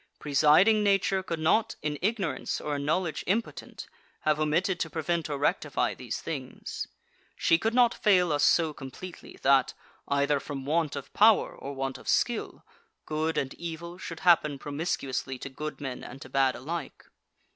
Presiding 0.17 0.81
Nature 0.83 1.21
could 1.21 1.37
not 1.37 1.75
in 1.83 1.99
ignorance, 2.01 2.59
or 2.59 2.77
in 2.77 2.83
knowledge 2.85 3.23
impotent, 3.27 3.85
have 4.21 4.39
omitted 4.39 4.79
to 4.79 4.89
prevent 4.89 5.29
or 5.29 5.37
rectify 5.37 5.93
these 5.93 6.19
things. 6.19 6.87
She 7.35 7.59
could 7.59 7.75
not 7.75 7.93
fail 7.93 8.33
us 8.33 8.43
so 8.43 8.73
completely 8.73 9.37
that, 9.43 9.75
either 10.07 10.39
from 10.39 10.65
want 10.65 10.95
of 10.95 11.13
power 11.13 11.55
or 11.55 11.73
want 11.75 11.99
of 11.99 12.07
skill, 12.07 12.65
good 13.05 13.37
and 13.37 13.53
evil 13.53 13.99
should 13.99 14.21
happen 14.21 14.57
promiscuously 14.57 15.37
to 15.37 15.49
good 15.49 15.79
men 15.79 16.03
and 16.03 16.19
to 16.23 16.29
bad 16.29 16.55
alike. 16.55 17.05